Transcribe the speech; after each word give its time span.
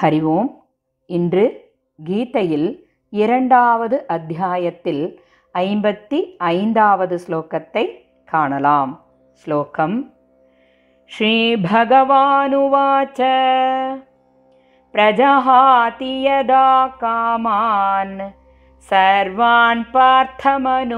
ஹரி 0.00 0.18
ஓம் 0.30 0.48
இன்று 1.10 1.44
கீதையில் 1.98 2.66
இரண்டாவது 3.12 3.98
அத்தியாயத்தில் 4.06 5.04
ஐம்பத்தி 5.54 6.18
ஐந்தாவது 6.50 7.18
ஸ்லோகத்தை 7.26 7.86
காணலாம் 8.28 8.92
ஸ்லோகம் 9.44 9.96
श्रीभगवानुवाच 11.10 13.18
प्रजहाति 14.94 16.12
यदा 16.24 16.68
कामान् 17.00 18.14
सर्वान् 18.88 19.82
पार्थमनोगतान् 19.94 20.92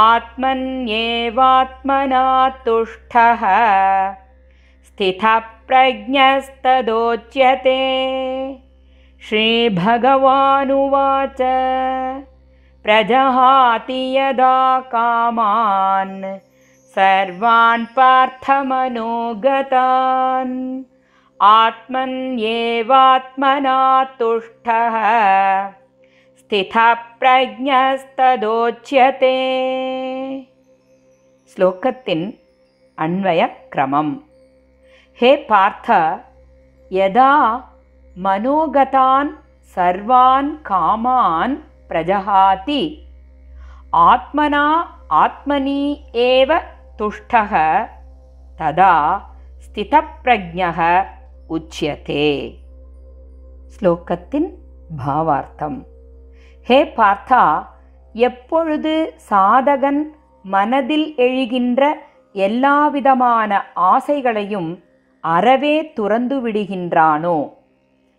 आत्मन्येवात्मना 0.00 2.22
तुष्टः 2.66 3.42
स्थिथप्रज्ञस्तदोच्यते 4.95 7.79
श्रीभगवानुवाच 9.29 11.39
प्रजहाति 12.83 14.01
यदा 14.17 14.59
कामान् 14.79 16.23
सर्वान् 16.95 17.85
पार्थमनोगतान्। 17.95 18.83
आत्मन्येवात्मना 21.41 23.79
तुष्टः 24.19 24.95
स्थिथप्रज्ञस्तदोच्यते 26.39 29.35
श्लोकतिन् 31.55 32.25
अन्वयक्रमम्। 32.99 34.15
ஹே 35.19 35.29
பார்த்த 35.49 35.97
யதா 36.91 37.33
மனோகதான் 38.23 39.29
சர்வான் 39.75 40.49
காமான் 40.69 41.53
பிரஜஹாதி. 41.89 42.81
ஆத்மனா 43.91 44.63
ஆத்மனி 45.23 45.83
ஏவ 46.25 46.59
துஷ்டக 46.97 47.53
ததா 48.59 48.95
ஸ்திதப்பிரஜக 49.65 50.79
உச்சியதே. 51.49 52.27
ஸ்லோகத்தின் 53.75 54.49
பாவார்த்தம். 55.05 55.79
ஹே 56.61 56.83
பார்த்தா 56.97 57.43
எப்பொழுது 58.13 59.13
சாதகன் 59.29 60.01
மனதில் 60.43 61.07
எழுகின்ற 61.17 61.93
எல்லாவிதமான 62.33 63.63
ஆசைகளையும் 63.75 64.83
அறவே 65.25 65.93
துறந்து 65.93 66.47
விடுகின்றானோ? 66.47 67.53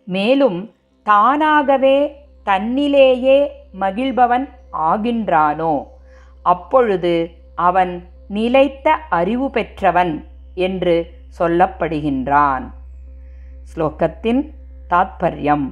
மேலும் 0.04 0.74
தானாகவே 1.02 1.96
தன்னிலேயே 2.44 3.48
மகிழ்பவன் 3.80 4.48
ஆகின்றானோ? 4.72 5.86
அப்பொழுது 6.42 7.30
அவன் 7.54 7.92
நிலைத்த 8.28 8.90
அறிவு 9.08 9.50
பெற்றவன் 9.50 10.24
என்று 10.54 10.94
சொல்லப்படுகின்றான். 11.38 12.66
ஸ்லோகத்தின் 13.74 14.42
தாத்பரியம். 14.90 15.66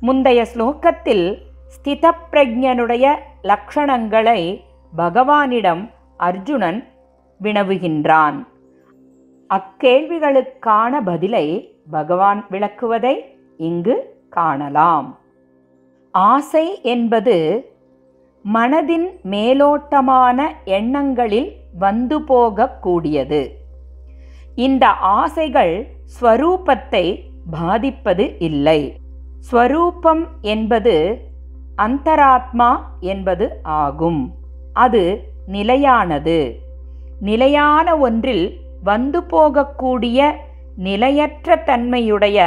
முந்தைய 0.00 0.46
ஸ்லோகத்தில் 0.54 1.38
ஸ்திதப்பிரஜனுடைய 1.74 3.14
லக்ஷணங்களை 3.42 4.60
பகவானிடம் 4.96 5.90
அர்ஜுனன் 6.16 6.88
வினவுகின்றான். 7.42 8.46
அக்கேள்விகளுக்கான 9.54 11.00
பதிலை 11.04 11.74
பகவான் 11.90 12.46
விளக்குவதை 12.50 13.14
இங்கு 13.56 14.24
காணலாம். 14.30 15.18
ஆசை 16.10 16.82
என்பது 16.82 17.36
மனதின் 18.54 19.06
மேலோட்டமான 19.22 20.48
எண்ணங்களில் 20.64 21.56
வந்து 21.78 22.20
போகக்கூடியது. 22.20 23.48
இந்த 24.54 24.86
ஆசைகள் 24.88 25.86
ஸ்வரூபத்தை 26.20 27.22
பாதிப்பது 27.50 28.36
இல்லை. 28.38 28.96
ஸ்வரூபம் 29.40 30.26
என்பது 30.40 31.18
அந்தராத்மா 31.78 32.76
என்பது 33.00 33.58
ஆகும். 33.62 34.34
அது 34.72 35.22
நிலையானது. 35.46 36.60
நிலையான 37.20 37.96
ஒன்றில் 37.96 38.64
வந்து 38.86 39.20
போகக்கூடிய 39.32 40.18
நிலையற்ற 40.86 41.56
தன்மையுடைய 41.68 42.38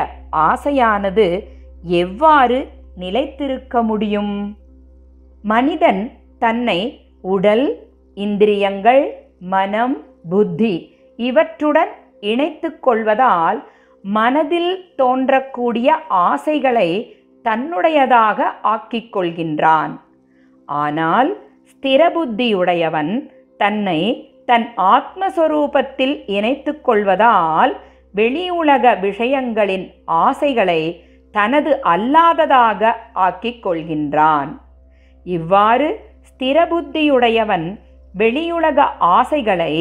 ஆசையானது 0.49 1.27
எவ்வாறு 2.01 2.57
நிலைத்திருக்க 2.95 3.81
முடியும்? 3.89 4.33
மனிதன் 5.43 6.01
தன்னை 6.39 6.79
உடல் 7.33 7.65
இந்திரியங்கள் 8.17 9.03
மனம் 9.53 9.97
புத்தி 10.29 10.75
இவற்றுடன் 11.19 11.93
இணைத்து 12.31 12.69
கொள்வதால் 12.79 13.59
மனதில் 14.03 14.73
தோன்றக்கூடிய 14.97 15.89
ஆசைகளை 16.27 16.89
தன்னுடையதாக 17.45 18.39
ஆக்கிக் 18.73 19.11
கொள்கின்றான். 19.15 19.93
ஆனால் 20.69 21.29
ஸ்திரபுத்தியுடையவன் 21.71 23.13
தன்னை 23.61 23.99
தன் 24.49 24.67
ஆத்மஸ்வரூபத்தில் 24.77 26.15
இணைத்து 26.25 26.81
கொள்வதால் 26.81 27.73
வெளியுலக 28.15 28.93
விஷயங்களின் 29.01 29.85
ஆசைகளை 30.05 30.81
தனது 31.31 31.71
அல்லாததாக 31.83 32.91
ஆக்கிக் 33.13 33.61
கொள்கின்றான். 33.65 34.49
இவ்வாறு 35.23 35.87
ஸ்திரபுத்தியுடையவன் 36.29 37.67
வெளியுலக 38.17 38.79
ஆசைகளை 39.15 39.73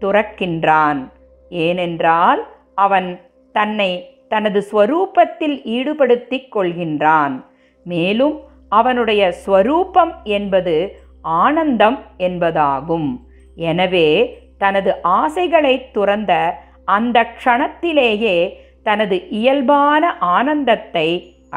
துறக்கின்றான். 0.00 1.00
ஏனென்றால் 1.48 2.42
அவன் 2.74 3.20
தன்னை 3.52 3.90
தனது 4.28 4.60
ஸ்வரூபத்தில் 4.72 5.56
ஈடுபடுத்திக் 5.76 6.50
கொள்கின்றான். 6.56 7.44
மேலும் 7.84 8.36
அவனுடைய 8.68 9.22
ஸ்வரூபம் 9.32 10.12
என்பது 10.24 10.76
ஆனந்தம் 11.22 11.98
என்பதாகும். 12.18 13.10
எனவே 13.70 14.08
தனது 14.58 14.90
ஆசைகளை 15.18 15.74
துறந்த 15.96 16.32
அந்த 16.88 17.18
க்ஷணத்திலேயே 17.34 18.36
தனது 18.82 19.16
இயல்பான 19.38 20.02
ஆனந்தத்தை 20.36 21.08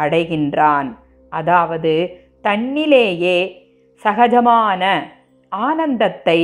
அடைகின்றான். 0.04 0.90
அதாவது 1.32 1.94
தன்னிலேயே 2.48 3.38
சகஜமான 4.06 4.84
ஆனந்தத்தை 5.52 6.40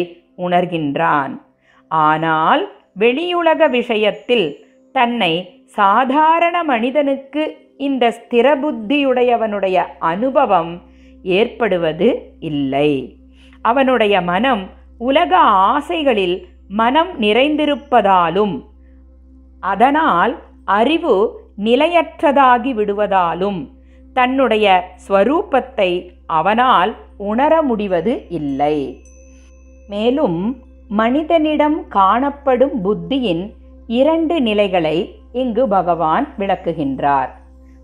உணர்கின்றான். 0.45 1.33
ஆனால் 1.91 2.63
வெளியுலக 3.03 3.61
விஷயத்தில் 3.69 4.47
தன்னை 4.95 5.33
சாதாரண 5.79 6.55
மனிதனுக்கு 6.63 7.43
இந்த 7.87 8.03
ஸ்திரபுத்தியுடையவனுடைய 8.19 9.77
அனுபவம் 10.11 10.73
ஏற்படுவது 11.37 12.07
இல்லை. 12.51 12.91
அவனுடைய 13.61 14.15
மனம் 14.31 14.63
உலக 14.97 15.37
ஆசைகளில் 15.37 16.47
மனம் 16.67 17.21
நிறைந்திருப்பதாலும் 17.21 18.65
அதனால் 19.59 20.43
அறிவு 20.65 21.39
நிலையற்றதாகி 21.63 22.71
விடுவதாலும் 22.73 23.71
தன்னுடைய 24.13 24.95
ஸ்வரூபத்தை 25.07 26.09
அவனால் 26.25 26.95
உணர 27.17 27.61
முடிவது 27.61 28.25
இல்லை. 28.29 29.01
மேலும் 29.87 30.61
மனிதனிடம் 30.87 31.87
காணப்படும் 31.87 32.85
புத்தியின் 32.85 33.53
இரண்டு 33.87 34.41
நிலைகளை 34.41 35.15
இங்கு 35.33 35.67
பகவான் 35.67 36.27
விளக்குகின்றார். 36.39 37.29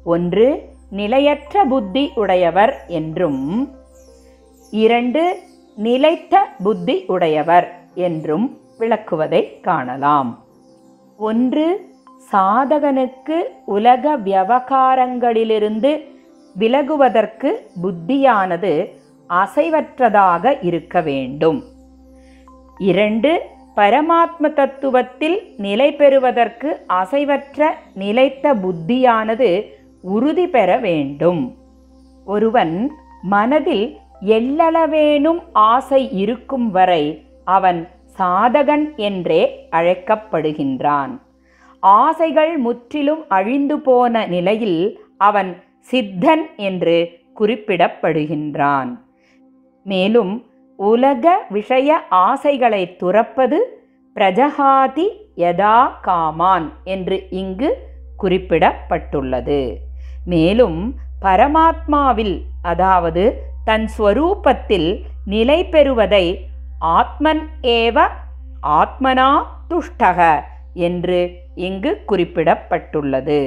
ஒன்று 0.03 0.71
நிலையற்ற 0.89 1.65
புத்தி 1.65 2.11
உடையவர் 2.15 2.85
என்றும் 2.87 3.73
இரண்டு 4.71 5.39
நிலைத்த 5.75 6.47
புத்தி 6.63 7.03
உடையவர் 7.07 7.79
என்றும் 7.93 8.57
விளக்குவதை 8.79 9.59
காணலாம். 9.59 10.43
ஒன்று 11.17 11.91
சாதகனுக்கு 12.31 13.43
உலக 13.65 14.17
விவகாரங்களிலிருந்து 14.17 16.07
விலகுவதற்கு 16.59 17.51
புத்தியானது 17.83 18.89
அசைவற்றதாக 19.29 20.57
இருக்க 20.61 21.01
வேண்டும். 21.01 21.63
இரண்டு 22.77 23.41
பரமாத்ம 23.75 24.41
தத்துவத்தில் 24.41 25.39
நிலை 25.57 25.93
பெறுவதற்கு 25.93 26.85
அசைவற்ற 26.93 27.69
நிலைத்த 27.93 28.53
புத்தியானது 28.53 29.65
உறுதி 30.01 30.47
பெற 30.47 30.77
வேண்டும். 30.77 31.57
ஒருவன் 32.25 32.91
மனதில் 33.21 33.97
எள்ளளவேனும் 34.25 35.41
ஆசை 35.51 36.11
இருக்கும் 36.11 36.71
வரை 36.71 37.25
அவன் 37.45 37.87
சாதகன் 38.17 38.95
என்றே 38.95 39.67
அழைக்கப்படுகின்றான். 39.71 41.13
ஆசைகள் 41.79 42.57
முற்றிலும் 42.57 43.23
அழிந்து 43.27 43.79
போன 43.79 44.25
நிலையில் 44.25 44.99
அவன் 45.17 45.63
சித்தன் 45.79 46.45
என்று 46.57 46.97
குறிப்பிடப்படுகின்றான். 47.39 48.91
மேலும் 49.83 50.45
உலக 50.75 51.45
விஷய 51.49 51.97
ஆசைகளை 52.09 52.95
துறப்பது 52.99 53.57
பிரஜகாதி 54.15 55.07
யதா 55.37 55.87
காமான் 56.01 56.67
என்று 56.83 57.27
இங்கு 57.29 57.77
குறிப்பிடப்பட்டுள்ளது. 58.23 59.73
மேலும் 60.25 60.95
பரமாத்மாவில் 61.21 62.41
அதாவது 62.61 63.51
தன் 63.65 63.85
ஸ்வரூபத்தில் 63.97 64.89
நிலை 65.25 65.59
பெறுவதை 65.65 66.25
ஆத்மன் 66.97 67.43
ஏவ 67.61 67.97
ஆத்மனா 68.79 69.29
துஷ்டக 69.69 70.19
என்று 70.87 71.19
இங்கு 71.55 71.91
குறிப்பிடப்பட்டுள்ளது. 72.07 73.41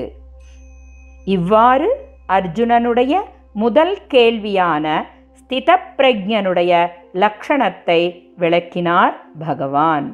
இவ்வாறு 1.25 1.89
அர்ஜுனனுடைய 2.29 3.15
முதல் 3.53 3.99
கேள்வியான 4.15 4.87
ஸ்திதப்பிரஜனுடைய 5.41 6.73
லக்ஷணத்தை 7.15 8.01
விளக்கினார் 8.37 9.15
பகவான். 9.39 10.09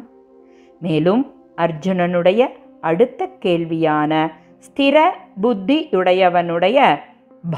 மேலும் 0.81 1.23
அர்ஜுனனுடைய 1.57 2.43
அடுத்த 2.81 3.29
கேள்வியான 3.41 4.13
ஸ்திர 4.67 4.97
புத்தியுடையவனுடைய 5.43 6.79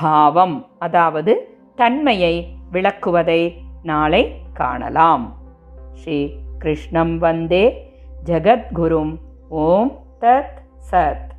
பாவம் 0.00 0.56
அதாவது 0.78 1.32
தன்மையை 1.74 2.34
விளக்குவதை 2.72 3.54
நாளை 3.82 4.22
காணலாம். 4.52 5.36
ஸ்ரீ 5.94 6.30
கிருஷ்ணம் 6.58 7.18
வந்தே 7.18 7.64
ஜகத்குரும் 8.24 9.18
ஓம் 9.48 10.04
தத் 10.20 10.58
சத். 10.90 11.32